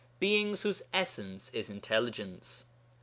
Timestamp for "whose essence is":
0.63-1.69